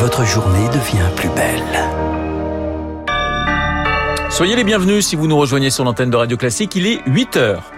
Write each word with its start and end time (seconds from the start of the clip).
votre 0.00 0.24
journée 0.24 0.66
devient 0.68 1.10
plus 1.14 1.28
belle. 1.28 1.60
Soyez 4.30 4.56
les 4.56 4.64
bienvenus 4.64 5.06
si 5.06 5.14
vous 5.14 5.26
nous 5.26 5.36
rejoignez 5.36 5.68
sur 5.68 5.84
l'antenne 5.84 6.08
de 6.08 6.16
Radio 6.16 6.38
Classique. 6.38 6.74
Il 6.74 6.86
est 6.86 7.00
8 7.06 7.36
heures.– 7.36 7.70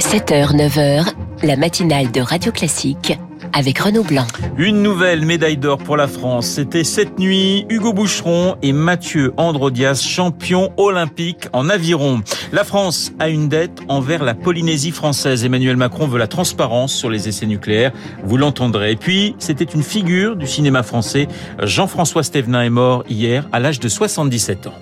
7h, 0.00 0.54
9h, 0.54 1.06
la 1.42 1.56
matinale 1.56 2.12
de 2.12 2.20
Radio 2.20 2.52
Classique 2.52 3.18
avec 3.54 3.78
Renaud 3.78 4.02
Blanc. 4.02 4.26
Une 4.58 4.82
nouvelle 4.82 5.24
médaille 5.24 5.56
d'or 5.56 5.78
pour 5.78 5.96
la 5.96 6.08
France. 6.08 6.46
C'était 6.46 6.84
cette 6.84 7.18
nuit 7.18 7.66
Hugo 7.68 7.92
Boucheron 7.92 8.56
et 8.62 8.72
Mathieu 8.72 9.32
Androdias, 9.36 10.02
champions 10.02 10.72
olympiques 10.76 11.46
en 11.52 11.68
aviron. 11.68 12.20
La 12.52 12.64
France 12.64 13.12
a 13.18 13.28
une 13.28 13.48
dette 13.48 13.80
envers 13.88 14.24
la 14.24 14.34
Polynésie 14.34 14.90
française. 14.90 15.44
Emmanuel 15.44 15.76
Macron 15.76 16.06
veut 16.06 16.18
la 16.18 16.26
transparence 16.26 16.92
sur 16.92 17.10
les 17.10 17.28
essais 17.28 17.46
nucléaires. 17.46 17.92
Vous 18.24 18.36
l'entendrez. 18.36 18.92
Et 18.92 18.96
puis, 18.96 19.36
c'était 19.38 19.64
une 19.64 19.82
figure 19.82 20.36
du 20.36 20.46
cinéma 20.46 20.82
français. 20.82 21.28
Jean-François 21.62 22.22
Stévenin 22.22 22.62
est 22.62 22.70
mort 22.70 23.04
hier 23.08 23.48
à 23.52 23.60
l'âge 23.60 23.80
de 23.80 23.88
77 23.88 24.66
ans. 24.66 24.74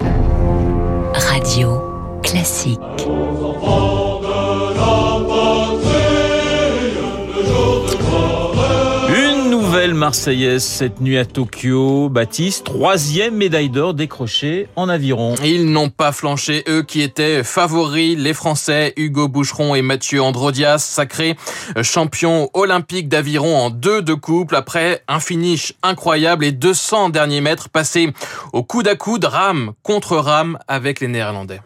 Radio 1.14 1.80
classique. 2.22 2.78
Marseillaise 10.02 10.64
cette 10.64 11.00
nuit 11.00 11.16
à 11.16 11.24
Tokyo. 11.24 12.08
Baptiste, 12.08 12.64
troisième 12.64 13.36
médaille 13.36 13.70
d'or 13.70 13.94
décrochée 13.94 14.66
en 14.74 14.88
aviron. 14.88 15.36
Ils 15.44 15.70
n'ont 15.70 15.90
pas 15.90 16.10
flanché, 16.10 16.64
eux 16.68 16.82
qui 16.82 17.02
étaient 17.02 17.44
favoris, 17.44 18.18
les 18.18 18.34
Français, 18.34 18.94
Hugo 18.96 19.28
Boucheron 19.28 19.76
et 19.76 19.82
Mathieu 19.82 20.20
Androdias, 20.20 20.78
sacrés 20.78 21.36
champions 21.82 22.50
olympiques 22.52 23.08
d'aviron 23.08 23.56
en 23.56 23.70
deux 23.70 24.02
de 24.02 24.12
couple 24.14 24.56
après 24.56 25.04
un 25.06 25.20
finish 25.20 25.72
incroyable 25.84 26.44
et 26.46 26.50
200 26.50 27.10
derniers 27.10 27.40
mètres 27.40 27.68
passés 27.68 28.12
au 28.52 28.64
coude 28.64 28.88
à 28.88 28.96
coude, 28.96 29.24
rame 29.24 29.70
contre 29.84 30.16
rame 30.16 30.58
avec 30.66 30.98
les 30.98 31.06
Néerlandais. 31.06 31.60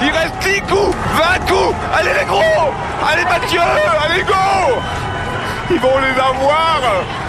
Il 0.00 0.08
reste 0.08 0.34
10 0.40 0.60
coups, 0.62 0.96
20 1.14 1.38
coups, 1.40 1.76
allez 1.92 2.14
les 2.18 2.24
gros, 2.24 2.72
allez 3.06 3.24
Mathieu, 3.24 3.60
allez 3.60 4.22
go 4.22 4.80
Ils 5.70 5.78
vont 5.78 5.98
les 5.98 6.18
avoir 6.18 7.25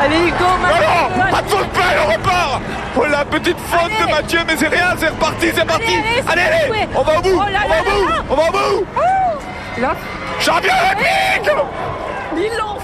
Allez, 0.00 0.30
go, 0.30 0.44
Mathieu 0.62 0.86
Non, 0.86 1.24
non, 1.24 1.30
pas 1.30 1.42
de 1.42 1.48
faute 1.48 1.66
on 1.74 2.12
repart. 2.12 2.62
Oh 2.96 3.04
la 3.10 3.24
petite 3.24 3.58
faute 3.58 3.90
de 4.00 4.10
Mathieu, 4.10 4.40
mais 4.46 4.56
c'est 4.56 4.68
rien, 4.68 4.94
c'est 4.96 5.08
reparti, 5.08 5.48
c'est 5.54 5.64
parti. 5.64 5.94
Allez, 6.28 6.42
allez, 6.42 6.88
on 6.94 7.02
va 7.02 7.18
au 7.18 7.22
bout, 7.22 7.30
Oh 7.34 7.40
on 7.40 7.68
va 7.68 7.80
au 7.80 7.84
bout, 7.84 8.12
on 8.30 8.34
va 8.34 8.42
au 8.48 8.52
bout. 8.52 8.86
Là, 9.80 9.94
Champion 10.40 10.72
olympique 10.72 11.50
ils 12.36 12.56
l'ont. 12.56 12.78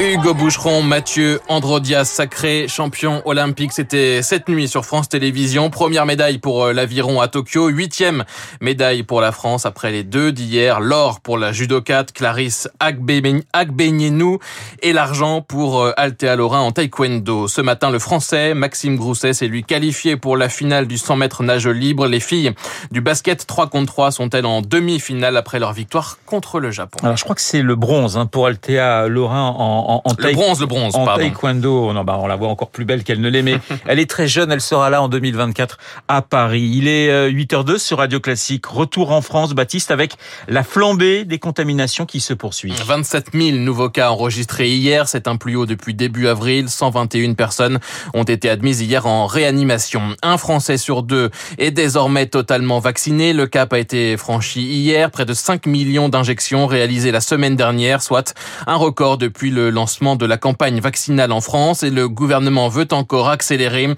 Hugo 0.00 0.32
Boucheron, 0.32 0.82
Mathieu 0.82 1.42
Androdias, 1.48 2.06
sacré 2.06 2.68
champion 2.68 3.20
olympique. 3.26 3.70
C'était 3.70 4.22
cette 4.22 4.48
nuit 4.48 4.66
sur 4.66 4.86
France 4.86 5.10
Télévisions. 5.10 5.68
Première 5.68 6.06
médaille 6.06 6.38
pour 6.38 6.64
euh, 6.64 6.72
l'aviron 6.72 7.20
à 7.20 7.28
Tokyo. 7.28 7.68
Huitième 7.68 8.24
médaille 8.62 9.02
pour 9.02 9.20
la 9.20 9.30
France 9.30 9.66
après 9.66 9.92
les 9.92 10.02
deux 10.02 10.32
d'hier. 10.32 10.80
L'or 10.80 11.20
pour 11.20 11.36
la 11.36 11.52
judokate 11.52 12.12
Clarisse 12.12 12.66
Agbenienou 12.80 14.38
et 14.82 14.94
l'argent 14.94 15.42
pour 15.42 15.82
euh, 15.82 15.92
Althea 15.98 16.34
Lorrain 16.34 16.60
en 16.60 16.72
taekwondo. 16.72 17.46
Ce 17.46 17.60
matin, 17.60 17.90
le 17.90 17.98
français 17.98 18.54
Maxime 18.54 18.96
Grousset 18.96 19.34
s'est 19.34 19.48
lui 19.48 19.64
qualifié 19.64 20.16
pour 20.16 20.38
la 20.38 20.48
finale 20.48 20.86
du 20.86 20.96
100 20.96 21.16
mètres 21.16 21.42
nage 21.42 21.68
libre. 21.68 22.06
Les 22.06 22.20
filles 22.20 22.54
du 22.90 23.02
basket 23.02 23.46
3 23.46 23.68
contre 23.68 23.92
3 23.92 24.12
sont-elles 24.12 24.46
en 24.46 24.62
demi-finale 24.62 25.36
après 25.36 25.58
leur 25.58 25.74
victoire 25.74 26.16
contre 26.24 26.58
le 26.58 26.70
Japon? 26.70 27.00
Alors 27.02 27.18
je 27.18 27.24
crois 27.24 27.36
que 27.36 27.42
c'est 27.42 27.60
le 27.60 27.76
bronze 27.76 28.16
hein, 28.16 28.24
pour 28.24 28.46
Althea 28.46 29.06
Lorrain 29.06 29.54
en 29.58 29.89
en, 29.90 30.02
en 30.04 30.14
le 30.16 30.32
bronze, 30.32 30.60
le 30.60 30.66
bronze, 30.66 30.94
en 30.94 31.04
pardon. 31.04 31.22
taekwondo. 31.22 31.92
Non, 31.92 32.04
bah, 32.04 32.18
on 32.20 32.26
la 32.26 32.36
voit 32.36 32.48
encore 32.48 32.70
plus 32.70 32.84
belle 32.84 33.02
qu'elle 33.02 33.20
ne 33.20 33.28
l'est, 33.28 33.42
mais 33.42 33.58
elle 33.86 33.98
est 33.98 34.08
très 34.08 34.28
jeune. 34.28 34.52
Elle 34.52 34.60
sera 34.60 34.90
là 34.90 35.02
en 35.02 35.08
2024 35.08 35.78
à 36.08 36.22
Paris. 36.22 36.70
Il 36.74 36.88
est 36.88 37.30
8h02 37.30 37.78
sur 37.78 37.98
Radio 37.98 38.20
Classique. 38.20 38.66
Retour 38.66 39.10
en 39.12 39.20
France, 39.20 39.52
Baptiste, 39.52 39.90
avec 39.90 40.14
la 40.48 40.62
flambée 40.62 41.24
des 41.24 41.38
contaminations 41.38 42.06
qui 42.06 42.20
se 42.20 42.34
poursuit. 42.34 42.72
27 42.86 43.28
000 43.34 43.56
nouveaux 43.58 43.90
cas 43.90 44.10
enregistrés 44.10 44.70
hier. 44.70 45.08
C'est 45.08 45.26
un 45.28 45.36
plus 45.36 45.56
haut 45.56 45.66
depuis 45.66 45.94
début 45.94 46.28
avril. 46.28 46.68
121 46.68 47.34
personnes 47.34 47.78
ont 48.14 48.22
été 48.24 48.48
admises 48.48 48.80
hier 48.80 49.06
en 49.06 49.26
réanimation. 49.26 50.14
Un 50.22 50.38
Français 50.38 50.76
sur 50.76 51.02
deux 51.02 51.30
est 51.58 51.70
désormais 51.72 52.26
totalement 52.26 52.78
vacciné. 52.78 53.32
Le 53.32 53.46
cap 53.46 53.72
a 53.72 53.78
été 53.78 54.16
franchi 54.16 54.62
hier. 54.62 55.10
Près 55.10 55.24
de 55.24 55.34
5 55.34 55.66
millions 55.66 56.08
d'injections 56.08 56.66
réalisées 56.66 57.10
la 57.10 57.20
semaine 57.20 57.56
dernière, 57.56 58.02
soit 58.02 58.34
un 58.66 58.76
record 58.76 59.18
depuis 59.18 59.50
le 59.50 59.70
lancement 59.70 59.79
de 59.80 60.26
la 60.26 60.36
campagne 60.36 60.78
vaccinale 60.80 61.32
en 61.32 61.40
France 61.40 61.82
et 61.82 61.90
le 61.90 62.08
gouvernement 62.08 62.68
veut 62.68 62.88
encore 62.92 63.30
accélérer. 63.30 63.88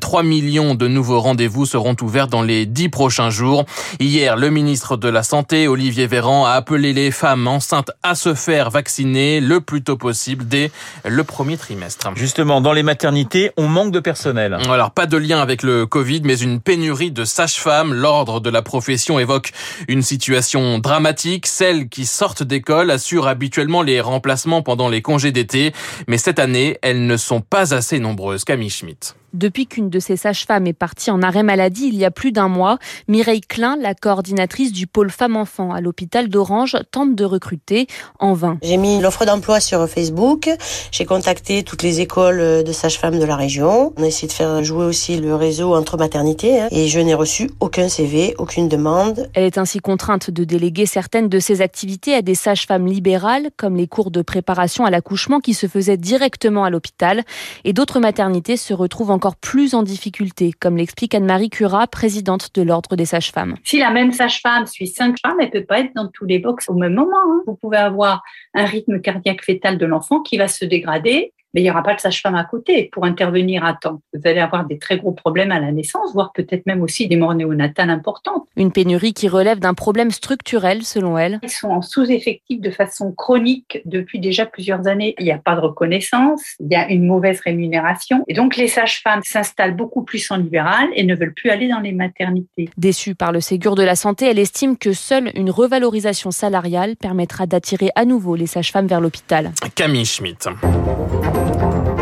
3 0.00 0.22
millions 0.22 0.74
de 0.74 0.86
nouveaux 0.86 1.20
rendez-vous 1.20 1.66
seront 1.66 1.96
ouverts 2.00 2.28
dans 2.28 2.42
les 2.42 2.64
10 2.64 2.88
prochains 2.90 3.30
jours. 3.30 3.64
Hier, 3.98 4.36
le 4.36 4.50
ministre 4.50 4.96
de 4.96 5.08
la 5.08 5.22
Santé, 5.22 5.66
Olivier 5.66 6.06
Véran, 6.06 6.46
a 6.46 6.50
appelé 6.50 6.92
les 6.92 7.10
femmes 7.10 7.48
enceintes 7.48 7.90
à 8.02 8.14
se 8.14 8.34
faire 8.34 8.70
vacciner 8.70 9.40
le 9.40 9.60
plus 9.60 9.82
tôt 9.82 9.96
possible 9.96 10.46
dès 10.46 10.70
le 11.04 11.24
premier 11.24 11.56
trimestre. 11.56 12.10
Justement, 12.14 12.60
dans 12.60 12.72
les 12.72 12.82
maternités, 12.84 13.50
on 13.56 13.66
manque 13.66 13.92
de 13.92 14.00
personnel. 14.00 14.56
Alors, 14.70 14.92
pas 14.92 15.06
de 15.06 15.16
lien 15.16 15.40
avec 15.40 15.62
le 15.62 15.86
Covid, 15.86 16.22
mais 16.24 16.38
une 16.38 16.60
pénurie 16.60 17.10
de 17.10 17.24
sages-femmes. 17.24 17.94
L'ordre 17.94 18.40
de 18.40 18.50
la 18.50 18.62
profession 18.62 19.18
évoque 19.18 19.50
une 19.88 20.02
situation 20.02 20.78
dramatique. 20.78 21.46
Celles 21.46 21.88
qui 21.88 22.06
sortent 22.06 22.42
d'école 22.42 22.90
assurent 22.90 23.26
habituellement 23.26 23.82
les 23.82 24.00
remplacements 24.00 24.62
pendant 24.62 24.88
les 24.88 25.02
congés 25.02 25.21
d'été, 25.30 25.72
mais 26.08 26.18
cette 26.18 26.40
année, 26.40 26.78
elles 26.82 27.06
ne 27.06 27.16
sont 27.16 27.40
pas 27.40 27.74
assez 27.74 28.00
nombreuses. 28.00 28.44
Camille 28.44 28.70
Schmitt. 28.70 29.14
Depuis 29.32 29.66
qu'une 29.66 29.88
de 29.88 29.98
ces 29.98 30.18
sages-femmes 30.18 30.66
est 30.66 30.74
partie 30.74 31.10
en 31.10 31.22
arrêt 31.22 31.42
maladie 31.42 31.88
il 31.88 31.96
y 31.96 32.04
a 32.04 32.10
plus 32.10 32.32
d'un 32.32 32.48
mois, 32.48 32.78
Mireille 33.08 33.40
Klein, 33.40 33.76
la 33.80 33.94
coordinatrice 33.94 34.72
du 34.72 34.86
pôle 34.86 35.10
femmes-enfants 35.10 35.72
à 35.72 35.80
l'hôpital 35.80 36.28
d'Orange, 36.28 36.76
tente 36.90 37.14
de 37.14 37.24
recruter 37.24 37.86
en 38.18 38.34
vain. 38.34 38.58
J'ai 38.62 38.76
mis 38.76 39.00
l'offre 39.00 39.24
d'emploi 39.24 39.60
sur 39.60 39.88
Facebook, 39.88 40.50
j'ai 40.90 41.06
contacté 41.06 41.62
toutes 41.62 41.82
les 41.82 42.00
écoles 42.00 42.62
de 42.62 42.72
sages-femmes 42.72 43.18
de 43.18 43.24
la 43.24 43.36
région, 43.36 43.94
on 43.96 44.02
a 44.02 44.06
essayé 44.06 44.28
de 44.28 44.32
faire 44.34 44.62
jouer 44.62 44.84
aussi 44.84 45.18
le 45.18 45.34
réseau 45.34 45.74
entre 45.74 45.96
maternités 45.96 46.60
hein, 46.60 46.68
et 46.70 46.88
je 46.88 47.00
n'ai 47.00 47.14
reçu 47.14 47.50
aucun 47.60 47.88
CV, 47.88 48.34
aucune 48.36 48.68
demande. 48.68 49.30
Elle 49.32 49.44
est 49.44 49.56
ainsi 49.56 49.78
contrainte 49.78 50.30
de 50.30 50.44
déléguer 50.44 50.84
certaines 50.84 51.30
de 51.30 51.38
ses 51.38 51.62
activités 51.62 52.14
à 52.14 52.20
des 52.20 52.34
sages-femmes 52.34 52.86
libérales, 52.86 53.48
comme 53.56 53.76
les 53.76 53.86
cours 53.86 54.10
de 54.10 54.20
préparation 54.20 54.84
à 54.84 54.90
l'accouchement 54.90 55.40
qui 55.40 55.54
se 55.54 55.66
faisaient 55.66 55.96
directement 55.96 56.64
à 56.64 56.70
l'hôpital, 56.70 57.22
et 57.64 57.72
d'autres 57.72 57.98
maternités 57.98 58.58
se 58.58 58.74
retrouvent 58.74 59.10
en 59.10 59.21
encore 59.22 59.36
plus 59.36 59.76
en 59.76 59.84
difficulté, 59.84 60.52
comme 60.52 60.76
l'explique 60.76 61.14
Anne-Marie 61.14 61.48
Curat, 61.48 61.86
présidente 61.86 62.50
de 62.56 62.62
l'Ordre 62.62 62.96
des 62.96 63.04
sages-femmes. 63.04 63.54
Si 63.62 63.78
la 63.78 63.92
même 63.92 64.10
sage-femme 64.10 64.66
suit 64.66 64.88
cinq 64.88 65.16
femmes, 65.24 65.36
elle 65.40 65.50
peut 65.50 65.64
pas 65.64 65.78
être 65.78 65.94
dans 65.94 66.08
tous 66.08 66.24
les 66.24 66.40
box 66.40 66.68
au 66.68 66.74
même 66.74 66.94
moment. 66.94 67.22
Hein. 67.28 67.42
Vous 67.46 67.54
pouvez 67.54 67.76
avoir 67.76 68.24
un 68.52 68.64
rythme 68.64 69.00
cardiaque 69.00 69.44
fœtal 69.44 69.78
de 69.78 69.86
l'enfant 69.86 70.22
qui 70.22 70.38
va 70.38 70.48
se 70.48 70.64
dégrader 70.64 71.32
mais 71.54 71.60
il 71.60 71.64
n'y 71.64 71.70
aura 71.70 71.82
pas 71.82 71.94
de 71.94 72.00
sage-femme 72.00 72.34
à 72.34 72.44
côté 72.44 72.88
pour 72.92 73.04
intervenir 73.04 73.64
à 73.64 73.74
temps. 73.74 74.00
Vous 74.12 74.20
allez 74.24 74.40
avoir 74.40 74.66
des 74.66 74.78
très 74.78 74.98
gros 74.98 75.12
problèmes 75.12 75.52
à 75.52 75.60
la 75.60 75.72
naissance, 75.72 76.12
voire 76.12 76.32
peut-être 76.32 76.66
même 76.66 76.82
aussi 76.82 77.08
des 77.08 77.16
morts 77.16 77.34
néonatales 77.34 77.90
importantes. 77.90 78.46
Une 78.56 78.72
pénurie 78.72 79.12
qui 79.12 79.28
relève 79.28 79.58
d'un 79.58 79.74
problème 79.74 80.10
structurel, 80.10 80.82
selon 80.82 81.18
elle. 81.18 81.40
Ils 81.42 81.50
sont 81.50 81.68
en 81.68 81.82
sous-effectif 81.82 82.60
de 82.60 82.70
façon 82.70 83.12
chronique 83.12 83.80
depuis 83.84 84.20
déjà 84.20 84.46
plusieurs 84.46 84.86
années. 84.86 85.14
Il 85.18 85.24
n'y 85.24 85.32
a 85.32 85.38
pas 85.38 85.54
de 85.54 85.60
reconnaissance, 85.60 86.42
il 86.60 86.70
y 86.70 86.74
a 86.74 86.88
une 86.90 87.06
mauvaise 87.06 87.40
rémunération. 87.40 88.24
Et 88.28 88.34
donc, 88.34 88.56
les 88.56 88.68
sages-femmes 88.68 89.20
s'installent 89.24 89.76
beaucoup 89.76 90.02
plus 90.02 90.30
en 90.30 90.36
libéral 90.36 90.88
et 90.94 91.04
ne 91.04 91.14
veulent 91.14 91.34
plus 91.34 91.50
aller 91.50 91.68
dans 91.68 91.80
les 91.80 91.92
maternités. 91.92 92.68
Déçue 92.76 93.14
par 93.14 93.32
le 93.32 93.40
Ségur 93.40 93.74
de 93.74 93.82
la 93.82 93.96
Santé, 93.96 94.26
elle 94.26 94.38
estime 94.38 94.76
que 94.76 94.92
seule 94.92 95.30
une 95.34 95.50
revalorisation 95.50 96.30
salariale 96.30 96.96
permettra 96.96 97.46
d'attirer 97.46 97.90
à 97.94 98.04
nouveau 98.04 98.36
les 98.36 98.46
sages-femmes 98.46 98.86
vers 98.86 99.00
l'hôpital. 99.00 99.52
Camille 99.74 100.06
Schmitt. 100.06 100.48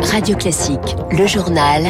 Radio 0.01 0.35
Classique, 0.35 0.95
le 1.11 1.27
journal. 1.27 1.83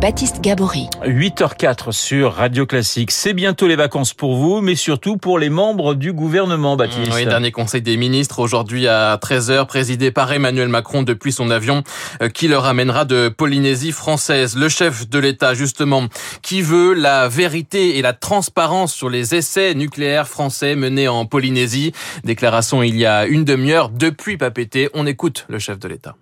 Baptiste 0.00 0.40
Gabory. 0.40 0.88
8h04 1.04 1.90
sur 1.90 2.34
Radio 2.34 2.66
Classique. 2.66 3.10
C'est 3.10 3.32
bientôt 3.32 3.66
les 3.66 3.76
vacances 3.76 4.12
pour 4.12 4.36
vous, 4.36 4.60
mais 4.60 4.74
surtout 4.74 5.16
pour 5.16 5.38
les 5.38 5.48
membres 5.48 5.94
du 5.94 6.12
gouvernement, 6.12 6.76
Baptiste. 6.76 7.10
Oui, 7.14 7.24
dernier 7.24 7.50
conseil 7.50 7.82
des 7.82 7.96
ministres 7.96 8.38
aujourd'hui 8.38 8.86
à 8.86 9.16
13h, 9.16 9.66
présidé 9.66 10.10
par 10.10 10.32
Emmanuel 10.32 10.68
Macron 10.68 11.02
depuis 11.02 11.32
son 11.32 11.50
avion 11.50 11.82
euh, 12.22 12.28
qui 12.28 12.46
le 12.46 12.58
ramènera 12.58 13.04
de 13.04 13.28
Polynésie 13.28 13.92
française. 13.92 14.56
Le 14.56 14.68
chef 14.68 15.08
de 15.08 15.18
l'État, 15.18 15.54
justement, 15.54 16.04
qui 16.42 16.60
veut 16.60 16.92
la 16.92 17.28
vérité 17.28 17.98
et 17.98 18.02
la 18.02 18.12
transparence 18.12 18.94
sur 18.94 19.08
les 19.08 19.34
essais 19.34 19.74
nucléaires 19.74 20.28
français 20.28 20.76
menés 20.76 21.08
en 21.08 21.24
Polynésie. 21.24 21.92
Déclaration 22.24 22.82
il 22.82 22.96
y 22.96 23.06
a 23.06 23.26
une 23.26 23.44
demi-heure 23.44 23.88
depuis 23.88 24.36
Papété. 24.36 24.90
On 24.94 25.06
écoute 25.06 25.46
le 25.48 25.58
chef 25.58 25.78
de 25.78 25.88
l'État. 25.88 26.14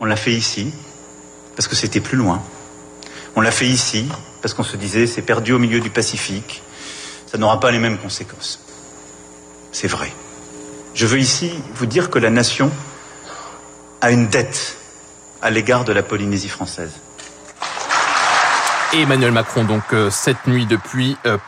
On 0.00 0.06
l'a 0.06 0.16
fait 0.16 0.32
ici, 0.32 0.72
parce 1.56 1.68
que 1.68 1.76
c'était 1.76 2.00
plus 2.00 2.16
loin. 2.16 2.42
On 3.36 3.42
l'a 3.42 3.50
fait 3.50 3.66
ici, 3.66 4.08
parce 4.40 4.54
qu'on 4.54 4.62
se 4.62 4.76
disait 4.76 5.06
c'est 5.06 5.22
perdu 5.22 5.52
au 5.52 5.58
milieu 5.58 5.80
du 5.80 5.90
Pacifique, 5.90 6.62
ça 7.26 7.36
n'aura 7.36 7.60
pas 7.60 7.70
les 7.70 7.78
mêmes 7.78 7.98
conséquences. 7.98 8.64
C'est 9.72 9.88
vrai. 9.88 10.10
Je 10.94 11.06
veux 11.06 11.18
ici 11.18 11.52
vous 11.74 11.86
dire 11.86 12.10
que 12.10 12.18
la 12.18 12.30
nation 12.30 12.70
a 14.00 14.10
une 14.10 14.28
dette 14.28 14.78
à 15.42 15.50
l'égard 15.50 15.84
de 15.84 15.92
la 15.92 16.02
Polynésie 16.02 16.48
française. 16.48 16.92
Emmanuel 18.92 19.30
Macron 19.30 19.64
donc 19.64 19.82
euh, 19.92 20.10
cette 20.10 20.46
nuit 20.48 20.66
depuis 20.66 21.16
euh. 21.24 21.38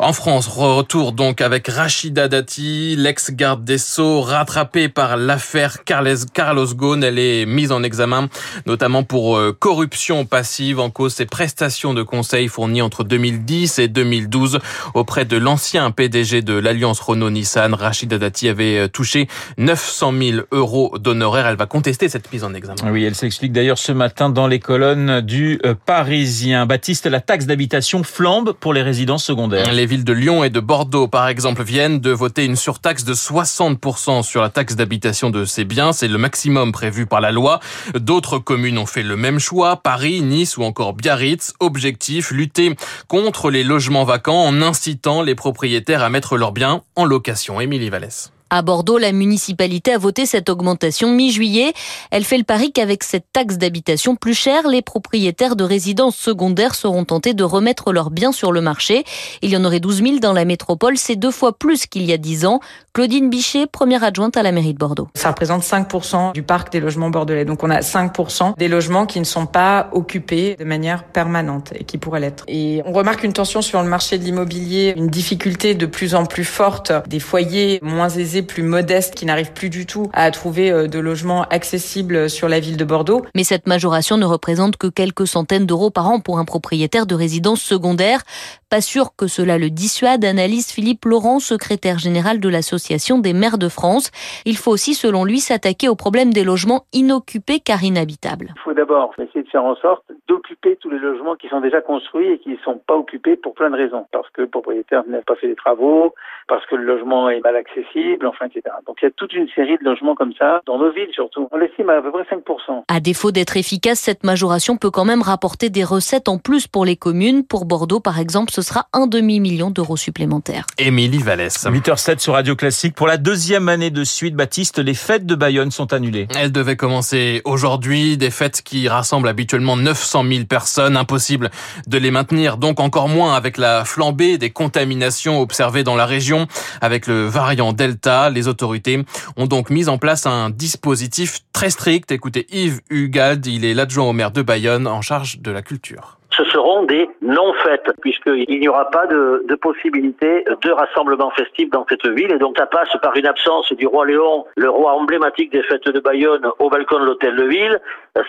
En 0.00 0.12
France, 0.12 0.46
retour 0.46 1.10
donc 1.10 1.40
avec 1.40 1.66
Rachida 1.66 2.28
Dati, 2.28 2.94
l'ex-garde 2.96 3.64
des 3.64 3.78
Sceaux, 3.78 4.20
rattrapée 4.20 4.88
par 4.88 5.16
l'affaire 5.16 5.82
Carlos 5.82 6.66
Ghosn. 6.72 7.02
Elle 7.02 7.18
est 7.18 7.46
mise 7.46 7.72
en 7.72 7.82
examen 7.82 8.28
notamment 8.64 9.02
pour 9.02 9.36
euh, 9.36 9.56
corruption 9.58 10.24
passive 10.24 10.78
en 10.78 10.90
cause 10.90 11.14
ses 11.14 11.26
prestations 11.26 11.94
de 11.94 12.04
conseil 12.04 12.46
fournies 12.46 12.80
entre 12.80 13.02
2010 13.02 13.80
et 13.80 13.88
2012 13.88 14.60
auprès 14.94 15.24
de 15.24 15.36
l'ancien 15.36 15.90
PDG 15.90 16.42
de 16.42 16.54
l'alliance 16.54 17.00
Renault-Nissan. 17.00 17.74
Rachida 17.74 18.18
Dati 18.18 18.48
avait 18.48 18.88
touché 18.88 19.26
900 19.56 20.12
000 20.16 20.38
euros 20.52 20.96
d'honoraires. 20.98 21.48
Elle 21.48 21.56
va 21.56 21.66
contester 21.66 22.08
cette 22.08 22.32
mise 22.32 22.44
en 22.44 22.54
examen. 22.54 22.92
Oui, 22.92 23.02
elle 23.02 23.16
s'explique 23.16 23.50
d'ailleurs 23.50 23.78
ce 23.78 23.90
matin 23.90 24.30
dans 24.30 24.46
les 24.46 24.60
colonnes 24.60 25.22
du 25.22 25.60
Parisien. 25.86 26.66
Baptiste, 26.66 27.06
la 27.06 27.20
taxe 27.20 27.46
d'habitation 27.46 28.04
flambe 28.04 28.52
pour 28.52 28.72
les 28.72 28.82
résidences 28.82 29.24
secondaires. 29.24 29.72
Les 29.72 29.87
villes 29.88 30.04
de 30.04 30.12
Lyon 30.12 30.44
et 30.44 30.50
de 30.50 30.60
Bordeaux, 30.60 31.08
par 31.08 31.26
exemple, 31.26 31.64
viennent 31.64 31.98
de 31.98 32.10
voter 32.10 32.44
une 32.44 32.54
surtaxe 32.54 33.02
de 33.02 33.14
60% 33.14 34.22
sur 34.22 34.42
la 34.42 34.50
taxe 34.50 34.76
d'habitation 34.76 35.30
de 35.30 35.44
ces 35.44 35.64
biens. 35.64 35.92
C'est 35.92 36.06
le 36.06 36.18
maximum 36.18 36.70
prévu 36.70 37.06
par 37.06 37.20
la 37.20 37.32
loi. 37.32 37.58
D'autres 37.94 38.38
communes 38.38 38.78
ont 38.78 38.86
fait 38.86 39.02
le 39.02 39.16
même 39.16 39.40
choix. 39.40 39.76
Paris, 39.76 40.20
Nice 40.20 40.56
ou 40.56 40.62
encore 40.62 40.92
Biarritz. 40.92 41.54
Objectif, 41.58 42.30
lutter 42.30 42.76
contre 43.08 43.50
les 43.50 43.64
logements 43.64 44.04
vacants 44.04 44.44
en 44.44 44.62
incitant 44.62 45.22
les 45.22 45.34
propriétaires 45.34 46.02
à 46.02 46.10
mettre 46.10 46.36
leurs 46.36 46.52
biens 46.52 46.82
en 46.94 47.04
location. 47.04 47.60
Émilie 47.60 47.90
Vallès. 47.90 48.30
À 48.50 48.62
Bordeaux, 48.62 48.96
la 48.96 49.12
municipalité 49.12 49.92
a 49.92 49.98
voté 49.98 50.24
cette 50.24 50.48
augmentation 50.48 51.10
mi-juillet. 51.10 51.74
Elle 52.10 52.24
fait 52.24 52.38
le 52.38 52.44
pari 52.44 52.72
qu'avec 52.72 53.04
cette 53.04 53.26
taxe 53.30 53.58
d'habitation 53.58 54.16
plus 54.16 54.32
chère, 54.32 54.68
les 54.68 54.80
propriétaires 54.80 55.54
de 55.54 55.64
résidences 55.64 56.16
secondaires 56.16 56.74
seront 56.74 57.04
tentés 57.04 57.34
de 57.34 57.44
remettre 57.44 57.92
leurs 57.92 58.10
biens 58.10 58.32
sur 58.32 58.50
le 58.50 58.62
marché. 58.62 59.04
Il 59.42 59.50
y 59.50 59.56
en 59.58 59.66
aurait 59.66 59.80
12 59.80 60.02
000 60.02 60.18
dans 60.20 60.32
la 60.32 60.46
métropole, 60.46 60.96
c'est 60.96 61.16
deux 61.16 61.30
fois 61.30 61.58
plus 61.58 61.86
qu'il 61.86 62.04
y 62.04 62.12
a 62.12 62.16
10 62.16 62.46
ans. 62.46 62.60
Claudine 62.98 63.30
Bichet, 63.30 63.68
première 63.68 64.02
adjointe 64.02 64.36
à 64.36 64.42
la 64.42 64.50
mairie 64.50 64.72
de 64.72 64.78
Bordeaux. 64.78 65.06
Ça 65.14 65.28
représente 65.28 65.62
5% 65.62 66.32
du 66.32 66.42
parc 66.42 66.72
des 66.72 66.80
logements 66.80 67.10
bordelais. 67.10 67.44
Donc 67.44 67.62
on 67.62 67.70
a 67.70 67.78
5% 67.78 68.56
des 68.58 68.66
logements 68.66 69.06
qui 69.06 69.20
ne 69.20 69.24
sont 69.24 69.46
pas 69.46 69.88
occupés 69.92 70.56
de 70.58 70.64
manière 70.64 71.04
permanente 71.04 71.72
et 71.76 71.84
qui 71.84 71.96
pourraient 71.96 72.18
l'être. 72.18 72.42
Et 72.48 72.82
on 72.86 72.92
remarque 72.92 73.22
une 73.22 73.32
tension 73.32 73.62
sur 73.62 73.80
le 73.84 73.88
marché 73.88 74.18
de 74.18 74.24
l'immobilier, 74.24 74.94
une 74.96 75.06
difficulté 75.06 75.76
de 75.76 75.86
plus 75.86 76.16
en 76.16 76.26
plus 76.26 76.42
forte 76.42 76.90
des 77.06 77.20
foyers 77.20 77.78
moins 77.82 78.08
aisés 78.08 78.42
plus 78.42 78.64
modestes 78.64 79.14
qui 79.14 79.26
n'arrivent 79.26 79.52
plus 79.52 79.70
du 79.70 79.86
tout 79.86 80.10
à 80.12 80.28
trouver 80.32 80.72
euh, 80.72 80.88
de 80.88 80.98
logements 80.98 81.42
accessibles 81.50 82.28
sur 82.28 82.48
la 82.48 82.58
ville 82.58 82.76
de 82.76 82.84
Bordeaux. 82.84 83.24
Mais 83.36 83.44
cette 83.44 83.68
majoration 83.68 84.16
ne 84.16 84.24
représente 84.24 84.76
que 84.76 84.88
quelques 84.88 85.28
centaines 85.28 85.66
d'euros 85.66 85.90
par 85.90 86.08
an 86.08 86.18
pour 86.18 86.40
un 86.40 86.44
propriétaire 86.44 87.06
de 87.06 87.14
résidence 87.14 87.60
secondaire. 87.60 88.24
Pas 88.70 88.82
sûr 88.82 89.16
que 89.16 89.26
cela 89.28 89.56
le 89.56 89.70
dissuade, 89.70 90.26
analyse 90.26 90.70
Philippe 90.70 91.06
Laurent, 91.06 91.38
secrétaire 91.38 91.98
général 91.98 92.38
de 92.38 92.50
l'Association 92.50 93.18
des 93.18 93.32
maires 93.32 93.56
de 93.56 93.70
France. 93.70 94.10
Il 94.44 94.58
faut 94.58 94.70
aussi, 94.70 94.92
selon 94.92 95.24
lui, 95.24 95.40
s'attaquer 95.40 95.88
au 95.88 95.96
problème 95.96 96.34
des 96.34 96.44
logements 96.44 96.84
inoccupés 96.92 97.60
car 97.60 97.82
inhabitables. 97.82 98.52
Il 98.56 98.60
faut 98.60 98.74
d'abord 98.74 99.14
essayer 99.18 99.42
de 99.42 99.48
faire 99.48 99.64
en 99.64 99.74
sorte 99.76 100.04
d'occuper 100.28 100.76
tous 100.76 100.90
les 100.90 100.98
logements 100.98 101.34
qui 101.34 101.48
sont 101.48 101.62
déjà 101.62 101.80
construits 101.80 102.28
et 102.32 102.38
qui 102.40 102.50
ne 102.50 102.58
sont 102.58 102.78
pas 102.86 102.94
occupés 102.94 103.36
pour 103.36 103.54
plein 103.54 103.70
de 103.70 103.76
raisons. 103.76 104.04
Parce 104.12 104.28
que 104.30 104.42
le 104.42 104.48
propriétaire 104.48 105.02
n'a 105.08 105.22
pas 105.22 105.36
fait 105.36 105.46
les 105.46 105.56
travaux, 105.56 106.12
parce 106.46 106.64
que 106.66 106.76
le 106.76 106.84
logement 106.84 107.30
est 107.30 107.40
mal 107.40 107.56
accessible, 107.56 108.26
enfin, 108.26 108.46
etc. 108.46 108.74
Donc 108.86 108.98
il 109.00 109.06
y 109.06 109.08
a 109.08 109.10
toute 109.12 109.32
une 109.32 109.48
série 109.54 109.78
de 109.78 109.84
logements 109.84 110.14
comme 110.14 110.34
ça, 110.38 110.60
dans 110.66 110.78
nos 110.78 110.92
villes 110.92 111.12
surtout. 111.12 111.48
On 111.52 111.56
l'estime 111.56 111.88
à 111.88 112.02
peu 112.02 112.10
près 112.10 112.24
5%. 112.24 112.84
À 112.88 113.00
défaut 113.00 113.30
d'être 113.30 113.56
efficace, 113.56 113.98
cette 113.98 114.24
majoration 114.24 114.76
peut 114.76 114.90
quand 114.90 115.06
même 115.06 115.22
rapporter 115.22 115.70
des 115.70 115.84
recettes 115.84 116.28
en 116.28 116.36
plus 116.36 116.66
pour 116.66 116.84
les 116.84 116.96
communes. 116.96 117.46
Pour 117.46 117.64
Bordeaux, 117.64 118.00
par 118.00 118.18
exemple, 118.18 118.50
ce 118.58 118.62
sera 118.62 118.88
un 118.92 119.06
demi-million 119.06 119.70
d'euros 119.70 119.96
supplémentaires. 119.96 120.66
Émilie 120.78 121.22
Vallès. 121.22 121.64
8h07 121.64 122.18
sur 122.18 122.32
Radio 122.32 122.56
Classique. 122.56 122.92
Pour 122.96 123.06
la 123.06 123.16
deuxième 123.16 123.68
année 123.68 123.90
de 123.90 124.02
suite, 124.02 124.34
Baptiste, 124.34 124.80
les 124.80 124.94
fêtes 124.94 125.26
de 125.26 125.36
Bayonne 125.36 125.70
sont 125.70 125.92
annulées. 125.92 126.26
Elles 126.36 126.50
devaient 126.50 126.74
commencer 126.74 127.40
aujourd'hui. 127.44 128.16
Des 128.16 128.32
fêtes 128.32 128.62
qui 128.62 128.88
rassemblent 128.88 129.28
habituellement 129.28 129.76
900 129.76 130.24
000 130.28 130.44
personnes. 130.46 130.96
Impossible 130.96 131.52
de 131.86 131.98
les 131.98 132.10
maintenir. 132.10 132.56
Donc 132.56 132.80
encore 132.80 133.08
moins 133.08 133.36
avec 133.36 133.58
la 133.58 133.84
flambée 133.84 134.38
des 134.38 134.50
contaminations 134.50 135.40
observées 135.40 135.84
dans 135.84 135.94
la 135.94 136.06
région. 136.06 136.48
Avec 136.80 137.06
le 137.06 137.26
variant 137.26 137.72
Delta, 137.72 138.28
les 138.28 138.48
autorités 138.48 139.04
ont 139.36 139.46
donc 139.46 139.70
mis 139.70 139.88
en 139.88 139.98
place 139.98 140.26
un 140.26 140.50
dispositif 140.50 141.42
très 141.52 141.70
strict. 141.70 142.10
Écoutez 142.10 142.48
Yves 142.50 142.80
Hugald, 142.90 143.46
il 143.46 143.64
est 143.64 143.74
l'adjoint 143.74 144.06
au 144.06 144.12
maire 144.12 144.32
de 144.32 144.42
Bayonne 144.42 144.88
en 144.88 145.00
charge 145.00 145.38
de 145.38 145.52
la 145.52 145.62
culture 145.62 146.17
ce 146.38 146.44
seront 146.44 146.84
des 146.84 147.08
non-fêtes, 147.20 147.90
puisqu'il 148.00 148.60
n'y 148.60 148.68
aura 148.68 148.90
pas 148.90 149.06
de, 149.06 149.44
possibilité 149.60 150.44
de 150.62 150.70
rassemblement 150.70 151.30
festif 151.30 151.68
dans 151.70 151.84
cette 151.88 152.06
ville. 152.06 152.32
Et 152.32 152.38
donc 152.38 152.56
ça 152.56 152.66
passe 152.66 152.88
par 153.02 153.16
une 153.16 153.26
absence 153.26 153.72
du 153.72 153.86
roi 153.86 154.06
Léon, 154.06 154.44
le 154.56 154.70
roi 154.70 154.92
emblématique 154.92 155.50
des 155.52 155.62
fêtes 155.64 155.88
de 155.88 155.98
Bayonne, 156.00 156.48
au 156.60 156.70
balcon 156.70 157.00
de 157.00 157.06
l'hôtel 157.06 157.34
de 157.34 157.44
ville. 157.44 157.80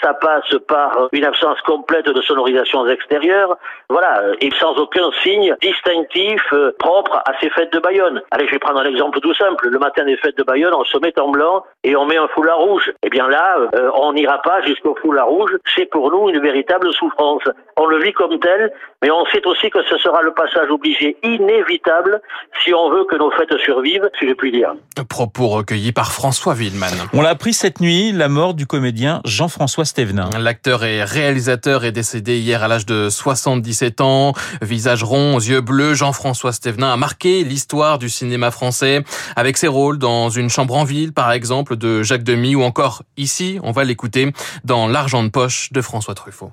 Ça 0.01 0.13
passe 0.15 0.55
par 0.67 1.09
une 1.11 1.25
absence 1.25 1.59
complète 1.61 2.05
de 2.05 2.21
sonorisations 2.21 2.87
extérieures. 2.87 3.57
Voilà, 3.89 4.21
et 4.41 4.51
sans 4.59 4.75
aucun 4.77 5.09
signe 5.23 5.55
distinctif 5.61 6.41
euh, 6.53 6.71
propre 6.77 7.21
à 7.25 7.31
ces 7.39 7.49
fêtes 7.49 7.73
de 7.73 7.79
Bayonne. 7.79 8.21
Allez, 8.31 8.45
je 8.47 8.51
vais 8.51 8.59
prendre 8.59 8.79
un 8.79 8.85
exemple 8.85 9.19
tout 9.19 9.33
simple. 9.33 9.67
Le 9.69 9.79
matin 9.79 10.05
des 10.05 10.17
fêtes 10.17 10.37
de 10.37 10.43
Bayonne, 10.43 10.73
on 10.73 10.83
se 10.83 10.97
met 10.99 11.17
en 11.19 11.29
blanc 11.29 11.63
et 11.83 11.95
on 11.95 12.05
met 12.05 12.17
un 12.17 12.27
foulard 12.29 12.59
rouge. 12.59 12.91
Eh 13.03 13.09
bien 13.09 13.27
là, 13.27 13.57
euh, 13.75 13.91
on 13.95 14.13
n'ira 14.13 14.41
pas 14.41 14.61
jusqu'au 14.61 14.95
foulard 15.01 15.27
rouge. 15.27 15.57
C'est 15.75 15.87
pour 15.87 16.11
nous 16.11 16.29
une 16.29 16.39
véritable 16.39 16.91
souffrance. 16.93 17.43
On 17.77 17.85
le 17.85 17.98
vit 18.01 18.13
comme 18.13 18.39
tel, 18.39 18.71
mais 19.01 19.11
on 19.11 19.25
sait 19.27 19.45
aussi 19.45 19.69
que 19.69 19.79
ce 19.89 19.97
sera 19.97 20.21
le 20.21 20.33
passage 20.33 20.69
obligé 20.69 21.17
inévitable 21.23 22.21
si 22.63 22.73
on 22.73 22.89
veut 22.89 23.05
que 23.09 23.15
nos 23.15 23.31
fêtes 23.31 23.57
survivent, 23.63 24.09
si 24.19 24.27
je 24.27 24.33
puis 24.33 24.51
dire. 24.51 24.73
Propos 25.07 25.47
recueillis 25.47 25.91
par 25.91 26.11
François 26.11 26.53
Wildman. 26.53 26.93
On 27.13 27.21
l'a 27.21 27.29
appris 27.29 27.53
cette 27.53 27.79
nuit, 27.79 28.11
la 28.11 28.27
mort 28.27 28.53
du 28.53 28.65
comédien 28.65 29.21
Jean-François 29.25 29.85
Stévenin. 29.85 30.29
L'acteur 30.39 30.83
et 30.83 31.03
réalisateur 31.03 31.85
est 31.85 31.91
décédé 31.91 32.37
hier 32.37 32.63
à 32.63 32.67
l'âge 32.67 32.85
de 32.85 33.09
77 33.09 34.01
ans. 34.01 34.33
Visage 34.61 35.03
rond, 35.03 35.39
yeux 35.39 35.61
bleus, 35.61 35.93
Jean-François 35.93 36.51
Stévenin 36.51 36.91
a 36.91 36.97
marqué 36.97 37.43
l'histoire 37.43 37.97
du 37.97 38.09
cinéma 38.09 38.51
français 38.51 39.03
avec 39.35 39.57
ses 39.57 39.67
rôles 39.67 39.97
dans 39.97 40.29
Une 40.29 40.49
chambre 40.49 40.75
en 40.75 40.83
ville, 40.83 41.13
par 41.13 41.31
exemple, 41.31 41.75
de 41.75 42.03
Jacques 42.03 42.23
Demy 42.23 42.55
ou 42.55 42.63
encore 42.63 43.03
ici, 43.17 43.59
on 43.63 43.71
va 43.71 43.83
l'écouter, 43.83 44.31
dans 44.63 44.87
L'argent 44.87 45.23
de 45.23 45.29
poche 45.29 45.71
de 45.71 45.81
François 45.81 46.15
Truffaut. 46.15 46.51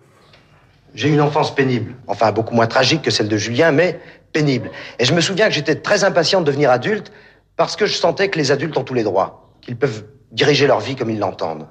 J'ai 0.95 1.09
une 1.09 1.21
enfance 1.21 1.55
pénible, 1.55 1.95
enfin 2.07 2.33
beaucoup 2.33 2.55
moins 2.55 2.67
tragique 2.67 3.03
que 3.03 3.11
celle 3.11 3.29
de 3.29 3.37
Julien, 3.37 3.71
mais 3.71 4.01
pénible. 4.33 4.71
Et 4.99 5.05
je 5.05 5.15
me 5.15 5.21
souviens 5.21 5.49
que 5.49 5.55
j'étais 5.55 5.77
très 5.77 6.05
impatient 6.05 6.41
de 6.41 6.47
devenir 6.47 6.71
adulte 6.71 7.13
parce 7.57 7.77
que 7.77 7.87
je 7.87 7.95
sentais 7.95 8.29
que 8.29 8.39
les 8.39 8.51
adultes 8.53 8.77
ont 8.77 8.85
tous 8.85 8.95
les 8.95 9.03
droits, 9.03 9.51
qu'ils 9.61 9.77
peuvent 9.77 10.05
diriger 10.33 10.67
leur 10.67 10.81
vie 10.81 10.97
comme 10.97 11.11
ils 11.11 11.19
l'entendent. 11.19 11.67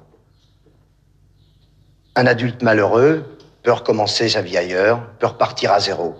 Un 2.14 2.26
adulte 2.26 2.62
malheureux 2.62 3.24
peut 3.62 3.72
recommencer 3.72 4.28
sa 4.28 4.42
vie 4.42 4.56
ailleurs, 4.56 5.06
peut 5.18 5.26
repartir 5.26 5.72
à 5.72 5.80
zéro. 5.80 6.14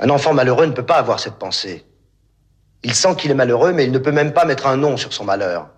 Un 0.00 0.10
enfant 0.10 0.32
malheureux 0.32 0.66
ne 0.66 0.72
peut 0.72 0.86
pas 0.86 0.96
avoir 0.96 1.20
cette 1.20 1.34
pensée. 1.34 1.84
Il 2.82 2.94
sent 2.94 3.16
qu'il 3.16 3.30
est 3.30 3.34
malheureux, 3.34 3.72
mais 3.72 3.84
il 3.84 3.92
ne 3.92 3.98
peut 3.98 4.12
même 4.12 4.32
pas 4.32 4.44
mettre 4.46 4.66
un 4.66 4.76
nom 4.76 4.96
sur 4.96 5.12
son 5.12 5.24
malheur. 5.24 5.68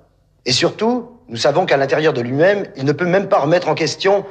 Et 0.47 0.53
surtout, 0.53 1.11
nous 1.29 1.37
savons 1.37 1.67
qu'à 1.67 1.77
l'intérieur 1.77 2.13
de 2.13 2.21
lui-même, 2.21 2.67
il 2.77 2.85
ne 2.85 2.93
peut 2.93 3.05
même 3.05 3.29
pas 3.29 3.41
remettre 3.41 3.69
en 3.69 3.75
question 3.75 4.25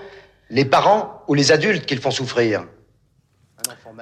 les 0.51 0.65
parents 0.65 1.23
ou 1.27 1.33
les 1.33 1.51
adultes 1.51 1.85
qu'ils 1.85 1.99
font 1.99 2.11
souffrir. 2.11 2.65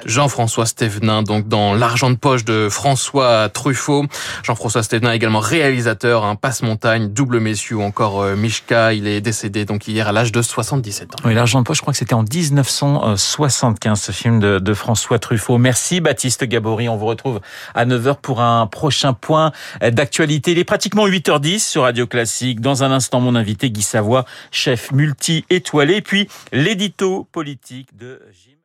Jean-François 0.06 0.66
Stévenin, 0.66 1.24
donc 1.24 1.48
dans 1.48 1.74
L'argent 1.74 2.10
de 2.10 2.16
poche 2.16 2.46
de 2.46 2.68
François 2.70 3.50
Truffaut. 3.50 4.06
Jean-François 4.44 4.84
Stévenin 4.84 5.12
également 5.12 5.40
réalisateur, 5.40 6.24
un 6.24 6.36
passe-montagne, 6.36 7.10
double 7.10 7.40
messieurs 7.40 7.78
ou 7.78 7.82
encore 7.82 8.22
euh, 8.22 8.36
Mishka. 8.36 8.94
Il 8.94 9.08
est 9.08 9.22
décédé 9.22 9.66
donc 9.66 9.88
hier 9.88 10.08
à 10.08 10.12
l'âge 10.12 10.32
de 10.32 10.42
77 10.42 11.16
ans. 11.16 11.18
Oui, 11.26 11.34
L'argent 11.34 11.60
de 11.60 11.66
poche, 11.66 11.78
je 11.78 11.82
crois 11.82 11.94
que 11.94 11.98
c'était 11.98 12.14
en 12.14 12.24
1975, 12.24 14.02
ce 14.02 14.12
film 14.12 14.40
de, 14.40 14.60
de, 14.60 14.74
François 14.74 15.20
Truffaut. 15.20 15.58
Merci 15.58 16.02
Baptiste 16.02 16.44
Gabory. 16.44 16.90
On 16.90 16.98
vous 16.98 17.06
retrouve 17.06 17.40
à 17.76 17.86
9h 17.86 18.18
pour 18.22 18.42
un 18.42 18.68
prochain 18.68 19.14
point 19.14 19.52
d'actualité. 19.82 20.52
Il 20.52 20.60
est 20.60 20.64
pratiquement 20.64 21.08
8h10 21.08 21.60
sur 21.60 21.84
Radio 21.84 22.08
Classique. 22.08 22.62
Dans 22.62 22.84
un 22.84 22.92
instant, 22.92 23.20
mon 23.20 23.36
invité 23.36 23.72
Guy 23.72 23.82
Savoie, 23.82 24.26
chef 24.52 24.92
multi-étoilé. 24.92 26.02
Puis 26.02 26.28
l'édito 26.52 27.28
politique 27.32 27.98
de 27.98 28.22
Jim. 28.34 28.59